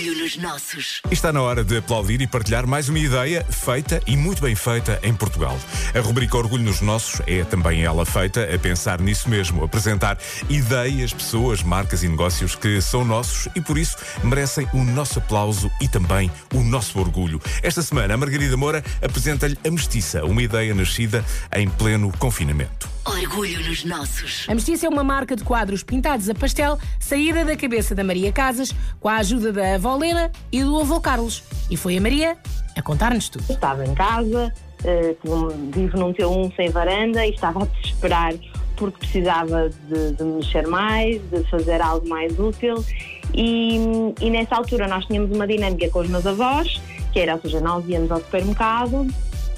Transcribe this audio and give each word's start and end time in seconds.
Orgulho 0.00 0.22
nos 0.22 0.36
nossos. 0.38 1.02
Está 1.10 1.30
na 1.30 1.42
hora 1.42 1.62
de 1.62 1.76
aplaudir 1.76 2.22
e 2.22 2.26
partilhar 2.26 2.66
mais 2.66 2.88
uma 2.88 2.98
ideia 2.98 3.44
feita 3.44 4.00
e 4.06 4.16
muito 4.16 4.40
bem 4.40 4.54
feita 4.54 4.98
em 5.02 5.12
Portugal. 5.12 5.58
A 5.94 6.00
rubrica 6.00 6.38
Orgulho 6.38 6.62
nos 6.62 6.80
Nossos 6.80 7.20
é 7.26 7.44
também 7.44 7.82
ela 7.82 8.06
feita 8.06 8.42
a 8.42 8.58
pensar 8.58 8.98
nisso 8.98 9.28
mesmo, 9.28 9.62
apresentar 9.62 10.16
ideias, 10.48 11.12
pessoas, 11.12 11.62
marcas 11.62 12.02
e 12.02 12.08
negócios 12.08 12.54
que 12.54 12.80
são 12.80 13.04
nossos 13.04 13.46
e 13.54 13.60
por 13.60 13.76
isso 13.76 13.98
merecem 14.24 14.66
o 14.72 14.82
nosso 14.82 15.18
aplauso 15.18 15.70
e 15.82 15.86
também 15.86 16.30
o 16.54 16.62
nosso 16.62 16.98
orgulho. 16.98 17.38
Esta 17.62 17.82
semana, 17.82 18.14
a 18.14 18.16
Margarida 18.16 18.56
Moura 18.56 18.82
apresenta-lhe 19.02 19.58
a 19.66 19.70
Mestiça, 19.70 20.24
uma 20.24 20.42
ideia 20.42 20.74
nascida 20.74 21.22
em 21.54 21.68
pleno 21.68 22.10
confinamento. 22.18 22.88
Orgulho 23.04 23.66
nos 23.66 23.84
nossos. 23.84 24.46
A 24.48 24.54
Mestiça 24.54 24.86
é 24.86 24.88
uma 24.88 25.02
marca 25.02 25.34
de 25.34 25.42
quadros 25.42 25.82
pintados 25.82 26.28
a 26.28 26.34
pastel, 26.34 26.78
saída 26.98 27.44
da 27.44 27.56
cabeça 27.56 27.94
da 27.94 28.04
Maria 28.04 28.30
Casas, 28.30 28.74
com 29.00 29.08
a 29.08 29.16
ajuda 29.16 29.52
da 29.52 29.74
avó 29.74 29.96
Lena 29.96 30.30
e 30.52 30.62
do 30.62 30.78
avô 30.78 31.00
Carlos. 31.00 31.42
E 31.70 31.76
foi 31.76 31.96
a 31.96 32.00
Maria 32.00 32.36
a 32.76 32.82
contar-nos 32.82 33.28
tudo. 33.28 33.44
Estava 33.50 33.84
em 33.86 33.94
casa, 33.94 34.52
com- 35.22 35.48
vivo 35.72 35.96
num 35.98 36.12
T1 36.12 36.54
sem 36.54 36.68
varanda 36.70 37.26
e 37.26 37.30
estava 37.30 37.62
a 37.62 37.66
desesperar 37.80 38.34
porque 38.76 38.98
precisava 38.98 39.68
de, 39.88 40.12
de 40.12 40.24
mexer 40.24 40.66
mais, 40.66 41.20
de 41.30 41.42
fazer 41.50 41.80
algo 41.82 42.08
mais 42.08 42.38
útil. 42.38 42.82
E, 43.34 43.76
e 44.20 44.30
nessa 44.30 44.56
altura 44.56 44.88
nós 44.88 45.04
tínhamos 45.06 45.34
uma 45.34 45.46
dinâmica 45.46 45.88
com 45.90 46.00
os 46.00 46.08
meus 46.08 46.26
avós, 46.26 46.80
que 47.12 47.20
era, 47.20 47.34
ou 47.34 47.40
seja, 47.40 47.60
nós 47.60 47.86
íamos 47.88 48.10
ao 48.10 48.18
supermercado 48.20 49.06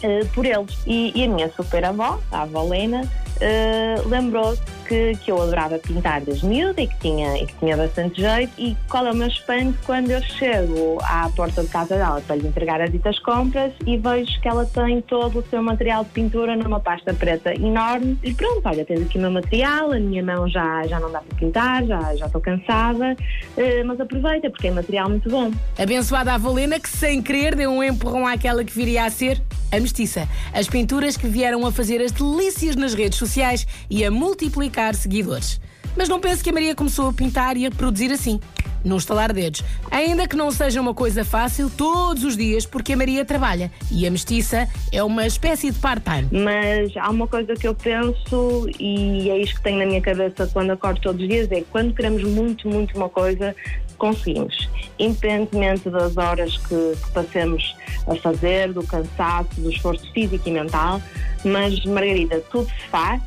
eh, 0.02 0.24
por 0.34 0.44
eles. 0.44 0.76
E, 0.86 1.12
e 1.14 1.24
a 1.24 1.28
minha 1.28 1.48
super-avó, 1.52 2.18
a 2.32 2.42
avó 2.42 2.64
Lena, 2.64 3.08
eh, 3.42 4.00
lembrou-se 4.06 4.62
que, 4.92 5.16
que 5.24 5.32
eu 5.32 5.40
adorava 5.40 5.78
pintar 5.78 6.20
desde 6.20 6.44
miúda 6.46 6.82
e 6.82 6.86
que, 6.86 6.96
tinha, 6.98 7.38
e 7.38 7.46
que 7.46 7.54
tinha 7.54 7.76
bastante 7.76 8.20
jeito. 8.20 8.52
E 8.58 8.76
qual 8.90 9.06
é 9.06 9.10
o 9.10 9.14
meu 9.14 9.28
espanto 9.28 9.78
quando 9.86 10.10
eu 10.10 10.20
chego 10.22 10.98
à 11.02 11.30
porta 11.30 11.62
de 11.62 11.68
casa 11.68 11.96
dela 11.96 12.20
para 12.20 12.36
lhe 12.36 12.46
entregar 12.46 12.78
as 12.80 12.92
ditas 12.92 13.18
compras 13.20 13.72
e 13.86 13.96
vejo 13.96 14.38
que 14.40 14.48
ela 14.48 14.66
tem 14.66 15.00
todo 15.00 15.38
o 15.38 15.44
seu 15.48 15.62
material 15.62 16.04
de 16.04 16.10
pintura 16.10 16.54
numa 16.56 16.78
pasta 16.78 17.14
preta 17.14 17.54
enorme. 17.54 18.18
E 18.22 18.34
pronto, 18.34 18.60
olha, 18.64 18.84
tens 18.84 19.00
aqui 19.00 19.16
o 19.16 19.22
meu 19.22 19.30
material, 19.30 19.92
a 19.92 19.98
minha 19.98 20.22
mão 20.22 20.46
já, 20.46 20.86
já 20.86 21.00
não 21.00 21.10
dá 21.10 21.20
para 21.20 21.38
pintar, 21.38 21.86
já, 21.86 22.14
já 22.16 22.26
estou 22.26 22.40
cansada, 22.40 23.16
eh, 23.56 23.82
mas 23.84 23.98
aproveita 23.98 24.50
porque 24.50 24.68
é 24.68 24.70
material 24.70 25.08
muito 25.08 25.30
bom. 25.30 25.50
Abençoada 25.78 26.32
a 26.32 26.34
avó 26.34 26.52
Lena 26.52 26.78
que, 26.78 26.88
sem 26.88 27.22
querer, 27.22 27.54
deu 27.54 27.70
um 27.70 27.82
empurrão 27.82 28.26
àquela 28.26 28.62
que 28.62 28.72
viria 28.72 29.04
a 29.04 29.10
ser 29.10 29.40
a 29.72 29.80
Mestiça. 29.80 30.28
As 30.52 30.68
pinturas 30.68 31.16
que 31.16 31.26
vieram 31.26 31.66
a 31.66 31.72
fazer 31.72 32.02
as 32.02 32.12
delícias 32.12 32.76
nas 32.76 32.92
redes 32.92 33.18
sociais 33.18 33.66
e 33.88 34.04
a 34.04 34.10
multiplicar 34.10 34.81
seguidores. 34.94 35.60
Mas 35.96 36.08
não 36.08 36.20
pense 36.20 36.42
que 36.42 36.50
a 36.50 36.52
Maria 36.52 36.74
começou 36.74 37.08
a 37.08 37.12
pintar 37.12 37.56
e 37.56 37.66
a 37.66 37.70
produzir 37.70 38.10
assim. 38.10 38.40
Num 38.84 38.96
estalar 38.96 39.32
dedos. 39.32 39.62
Ainda 39.92 40.26
que 40.26 40.34
não 40.34 40.50
seja 40.50 40.80
uma 40.80 40.92
coisa 40.92 41.24
fácil 41.24 41.70
todos 41.70 42.24
os 42.24 42.36
dias, 42.36 42.66
porque 42.66 42.94
a 42.94 42.96
Maria 42.96 43.24
trabalha 43.24 43.70
e 43.92 44.04
a 44.04 44.10
mestiça 44.10 44.68
é 44.90 45.00
uma 45.04 45.24
espécie 45.24 45.70
de 45.70 45.78
part-time. 45.78 46.28
Mas 46.32 46.96
há 46.96 47.08
uma 47.08 47.28
coisa 47.28 47.54
que 47.54 47.68
eu 47.68 47.76
penso 47.76 48.66
e 48.80 49.30
é 49.30 49.38
isto 49.38 49.56
que 49.56 49.62
tenho 49.62 49.78
na 49.78 49.86
minha 49.86 50.00
cabeça 50.00 50.48
quando 50.52 50.72
acordo 50.72 51.00
todos 51.00 51.22
os 51.22 51.28
dias, 51.28 51.48
é 51.52 51.56
que 51.56 51.66
quando 51.70 51.94
queremos 51.94 52.24
muito, 52.24 52.68
muito 52.68 52.96
uma 52.96 53.08
coisa, 53.08 53.54
conseguimos. 53.96 54.68
Independentemente 54.98 55.88
das 55.88 56.16
horas 56.16 56.56
que, 56.58 56.94
que 57.04 57.10
passemos 57.12 57.76
a 58.08 58.16
fazer, 58.16 58.72
do 58.72 58.82
cansaço, 58.82 59.60
do 59.60 59.70
esforço 59.70 60.10
físico 60.12 60.48
e 60.48 60.50
mental, 60.50 61.00
mas 61.44 61.84
Margarida, 61.84 62.40
tudo 62.50 62.66
se 62.66 62.88
faz 62.88 63.22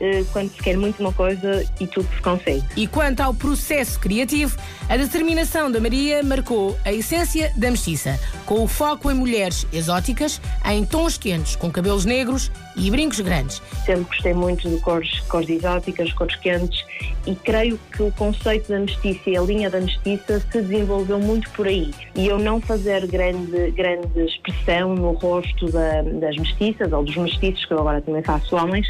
eh, 0.00 0.24
quando 0.32 0.50
se 0.50 0.62
quer 0.62 0.76
muito 0.76 1.00
uma 1.00 1.12
coisa 1.12 1.64
e 1.80 1.86
tudo 1.86 2.08
se 2.14 2.22
consegue. 2.22 2.64
E 2.76 2.86
quanto 2.86 3.20
ao 3.20 3.34
processo 3.34 3.98
criativo, 3.98 4.56
a 4.88 4.96
determinação 4.96 5.70
da 5.70 5.80
Maria 5.80 6.22
marcou 6.22 6.78
a 6.84 6.92
essência 6.92 7.52
da 7.56 7.70
mestiça, 7.70 8.18
com 8.46 8.62
o 8.62 8.68
foco 8.68 9.10
em 9.10 9.14
mulheres 9.14 9.66
exóticas, 9.72 10.40
em 10.64 10.84
tons 10.84 11.18
quentes, 11.18 11.56
com 11.56 11.70
cabelos 11.70 12.04
negros 12.04 12.50
e 12.76 12.90
brincos 12.90 13.20
grandes. 13.20 13.62
Sempre 13.84 14.04
gostei 14.04 14.34
muito 14.34 14.68
de 14.68 14.76
cores, 14.78 15.20
cores 15.28 15.48
exóticas, 15.48 16.12
cores 16.12 16.36
quentes 16.36 16.84
e 17.28 17.34
creio 17.34 17.78
que 17.94 18.02
o 18.02 18.10
conceito 18.12 18.68
da 18.70 18.78
mestiça 18.78 19.28
e 19.28 19.36
a 19.36 19.42
linha 19.42 19.68
da 19.68 19.80
mestiça 19.80 20.40
se 20.40 20.62
desenvolveu 20.62 21.18
muito 21.18 21.50
por 21.50 21.66
aí. 21.66 21.90
E 22.16 22.26
eu 22.26 22.38
não 22.38 22.58
fazer 22.58 23.06
grande, 23.06 23.70
grande 23.72 24.24
expressão 24.24 24.94
no 24.94 25.12
rosto 25.12 25.70
da- 25.70 26.00
das 26.02 26.36
mestiças 26.36 26.90
ou 26.90 27.04
dos 27.04 27.16
mestiços, 27.16 27.64
que 27.66 27.72
eu 27.74 27.80
agora 27.80 28.00
também 28.00 28.22
faço 28.22 28.56
homens, 28.56 28.86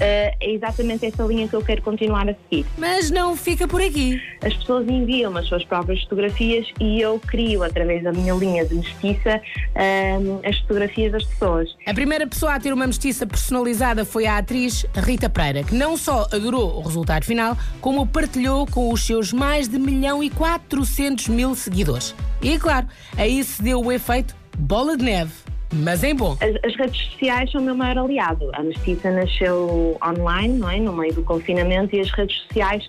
eh, 0.00 0.34
é 0.40 0.50
exatamente 0.52 1.04
essa 1.04 1.22
linha 1.24 1.46
que 1.46 1.54
eu 1.54 1.62
quero 1.62 1.82
continuar 1.82 2.26
a 2.28 2.34
seguir. 2.48 2.64
Mas 2.78 3.10
não 3.10 3.36
fica 3.36 3.68
por 3.68 3.82
aqui. 3.82 4.18
As 4.42 4.54
pessoas 4.54 4.88
enviam 4.88 5.36
as 5.36 5.46
suas 5.46 5.62
próprias 5.64 6.00
fotografias 6.04 6.66
e 6.80 7.00
eu 7.02 7.20
crio, 7.20 7.62
através 7.62 8.02
da 8.02 8.12
minha 8.12 8.32
linha 8.32 8.64
de 8.64 8.76
mestiça, 8.76 9.40
eh, 9.74 10.16
as 10.42 10.58
fotografias 10.60 11.12
das 11.12 11.24
pessoas. 11.24 11.68
A 11.86 11.92
primeira 11.92 12.26
pessoa 12.26 12.54
a 12.54 12.60
ter 12.60 12.72
uma 12.72 12.86
mestiça 12.86 13.26
personalizada 13.26 14.04
foi 14.06 14.26
a 14.26 14.38
atriz 14.38 14.86
Rita 14.94 15.28
Pereira, 15.28 15.62
que 15.62 15.74
não 15.74 15.96
só 15.98 16.26
adorou 16.32 16.78
o 16.78 16.80
resultado 16.80 17.24
final, 17.24 17.56
como 17.80 18.06
partilhou 18.06 18.66
com 18.66 18.92
os 18.92 19.04
seus 19.04 19.32
mais 19.32 19.68
de 19.68 19.76
1 19.76 19.80
milhão 19.80 20.22
e 20.22 20.30
400 20.30 21.28
mil 21.28 21.54
seguidores. 21.54 22.14
E 22.42 22.58
claro, 22.58 22.86
aí 23.16 23.42
se 23.42 23.62
deu 23.62 23.80
o 23.80 23.92
efeito 23.92 24.34
bola 24.58 24.96
de 24.96 25.04
neve, 25.04 25.32
mas 25.72 26.04
em 26.04 26.14
bom. 26.14 26.36
As, 26.40 26.64
as 26.64 26.76
redes 26.76 27.00
sociais 27.10 27.50
são 27.50 27.60
o 27.60 27.64
meu 27.64 27.74
maior 27.74 27.98
aliado. 27.98 28.50
A 28.54 28.62
Mestiça 28.62 29.10
nasceu 29.10 29.98
online, 30.04 30.58
não 30.58 30.70
é? 30.70 30.78
no 30.78 30.92
meio 30.92 31.14
do 31.14 31.22
confinamento, 31.22 31.94
e 31.96 32.00
as 32.00 32.10
redes 32.10 32.36
sociais 32.42 32.88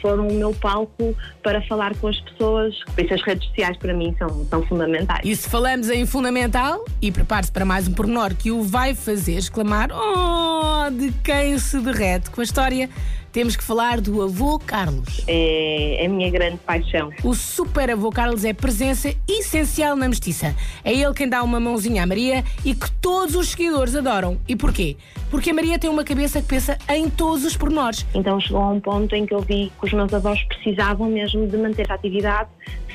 foram 0.00 0.28
o 0.28 0.32
meu 0.32 0.54
palco 0.54 1.16
para 1.42 1.60
falar 1.62 1.94
com 1.96 2.08
as 2.08 2.20
pessoas. 2.20 2.78
Por 2.94 3.04
isso, 3.04 3.14
as 3.14 3.22
redes 3.22 3.48
sociais 3.48 3.76
para 3.76 3.94
mim 3.94 4.14
são, 4.18 4.46
são 4.46 4.62
fundamentais. 4.66 5.22
E 5.24 5.34
se 5.34 5.48
falamos 5.48 5.90
em 5.90 6.06
fundamental, 6.06 6.84
e 7.00 7.10
prepare-se 7.10 7.50
para 7.50 7.64
mais 7.64 7.88
um 7.88 7.92
pormenor 7.92 8.34
que 8.34 8.50
o 8.50 8.62
vai 8.62 8.94
fazer 8.94 9.36
exclamar: 9.36 9.88
Oh, 9.92 10.90
de 10.90 11.12
quem 11.24 11.58
se 11.58 11.80
derrete 11.80 12.30
com 12.30 12.40
a 12.40 12.44
história, 12.44 12.88
temos 13.36 13.54
que 13.54 13.62
falar 13.62 14.00
do 14.00 14.22
avô 14.22 14.58
Carlos. 14.58 15.22
É, 15.28 16.02
é 16.02 16.06
a 16.06 16.08
minha 16.08 16.30
grande 16.30 16.56
paixão. 16.56 17.12
O 17.22 17.34
super 17.34 17.90
avô 17.90 18.10
Carlos 18.10 18.46
é 18.46 18.54
presença 18.54 19.14
essencial 19.28 19.94
na 19.94 20.08
mestiça. 20.08 20.56
É 20.82 20.94
ele 20.94 21.12
quem 21.12 21.28
dá 21.28 21.42
uma 21.42 21.60
mãozinha 21.60 22.04
à 22.04 22.06
Maria 22.06 22.42
e 22.64 22.74
que 22.74 22.90
todos 22.92 23.34
os 23.34 23.48
seguidores 23.48 23.94
adoram. 23.94 24.40
E 24.48 24.56
porquê? 24.56 24.96
Porque 25.30 25.50
a 25.50 25.54
Maria 25.54 25.78
tem 25.78 25.90
uma 25.90 26.02
cabeça 26.02 26.40
que 26.40 26.48
pensa 26.48 26.78
em 26.88 27.10
todos 27.10 27.44
os 27.44 27.54
pormenores. 27.54 28.06
Então 28.14 28.40
chegou 28.40 28.62
a 28.62 28.70
um 28.70 28.80
ponto 28.80 29.14
em 29.14 29.26
que 29.26 29.34
eu 29.34 29.40
vi 29.40 29.70
que 29.78 29.84
os 29.84 29.92
meus 29.92 30.14
avós 30.14 30.42
precisavam 30.44 31.10
mesmo 31.10 31.46
de 31.46 31.58
manter 31.58 31.92
a 31.92 31.94
atividade 31.94 32.48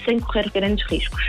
sem 0.03 0.19
correr 0.19 0.49
grandes 0.51 0.83
riscos. 0.87 1.21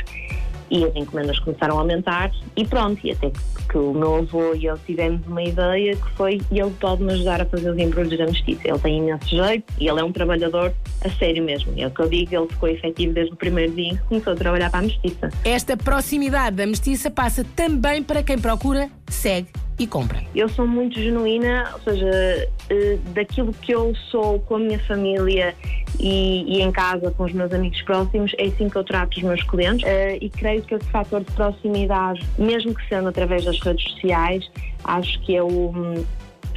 E 0.73 0.85
as 0.85 0.97
encomendas 0.97 1.39
começaram 1.39 1.77
a 1.77 1.81
aumentar 1.81 2.33
e 2.57 2.67
pronto, 2.67 3.07
e 3.07 3.13
até 3.13 3.31
que, 3.69 3.77
o 3.77 3.93
meu 3.93 4.17
avô 4.17 4.55
e 4.55 4.65
eu 4.65 4.79
tivemos 4.79 5.27
uma 5.27 5.43
ideia 5.43 5.95
que 5.95 6.11
foi 6.13 6.41
ele 6.51 6.71
pode 6.81 7.03
me 7.03 7.13
ajudar 7.13 7.43
a 7.43 7.45
fazer 7.45 7.71
os 7.71 7.79
embrulhos 7.79 8.17
da 8.17 8.25
mestiça. 8.25 8.63
Ele 8.65 8.79
tem 8.79 8.99
imenso 8.99 9.29
jeito 9.29 9.71
e 9.79 9.87
ele 9.87 10.01
é 10.01 10.05
um 10.05 10.11
trabalhador 10.13 10.73
a 11.05 11.11
sério 11.11 11.45
mesmo. 11.45 11.75
É 11.77 11.87
o 11.87 11.91
que 11.91 12.01
eu 12.01 12.09
digo, 12.09 12.35
ele 12.35 12.49
ficou 12.49 12.69
efetivo 12.71 13.13
desde 13.13 13.35
o 13.35 13.37
primeiro 13.37 13.73
dia 13.73 13.89
em 13.89 13.97
que 13.97 14.03
começou 14.05 14.33
a 14.33 14.37
trabalhar 14.37 14.71
para 14.71 14.81
a 14.81 14.83
mestiça. 14.83 15.29
Esta 15.45 15.77
proximidade 15.77 16.57
da 16.57 16.67
mestiça 16.67 17.11
passa 17.11 17.45
também 17.55 18.03
para 18.03 18.23
quem 18.23 18.39
procura, 18.39 18.89
segue 19.09 19.62
e 19.79 19.87
compra. 19.87 20.23
Eu 20.35 20.49
sou 20.49 20.67
muito 20.67 21.01
genuína, 21.01 21.71
ou 21.75 21.81
seja, 21.81 22.49
eh, 22.71 22.99
daquilo 23.15 23.53
que 23.53 23.73
eu 23.73 23.95
sou 24.11 24.39
com 24.41 24.57
a 24.57 24.59
minha 24.59 24.79
família 24.81 25.55
e, 25.99 26.59
e 26.59 26.63
em 26.63 26.71
casa 26.71 27.11
com 27.11 27.25
os 27.25 27.33
meus 27.33 27.53
amigos 27.53 27.81
próximos, 27.83 28.33
é 28.39 28.47
assim 28.47 28.69
que 28.69 28.77
eu 28.77 28.85
trato 28.85 29.17
os 29.17 29.23
meus 29.23 29.43
clientes 29.43 29.83
Eh, 29.85 30.19
e 30.21 30.31
creio 30.31 30.63
que 30.63 30.75
esse 30.75 30.89
fator 30.91 31.21
de 31.25 31.33
proximidade, 31.33 32.25
mesmo 32.39 32.75
que 32.75 32.87
sendo 32.89 33.09
através 33.09 33.45
das 33.45 33.59
redes 33.61 33.91
sociais, 33.93 34.49
acho 34.85 35.21
que 35.21 35.37
é 35.37 35.43
o, 35.43 35.73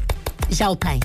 já 0.51 0.71
o 0.71 0.77
tem. 0.77 1.01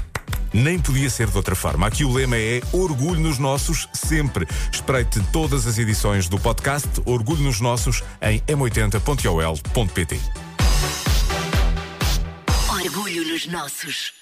Nem 0.54 0.80
podia 0.80 1.10
ser 1.10 1.28
de 1.28 1.36
outra 1.36 1.56
forma. 1.56 1.88
Aqui 1.88 2.06
o 2.06 2.14
lema 2.14 2.38
é 2.38 2.62
Orgulho 2.72 3.20
nos 3.20 3.40
Nossos 3.40 3.90
sempre. 3.92 4.48
Espreite 4.72 5.20
todas 5.32 5.66
as 5.66 5.78
edições 5.78 6.30
do 6.30 6.40
podcast 6.40 6.90
Orgulho 7.06 7.44
nos 7.44 7.60
Nossos 7.60 8.04
em 8.22 8.40
m80.ol.pt. 8.42 10.20
Orgulho 12.70 13.28
nos 13.28 13.48
nossos. 13.48 14.14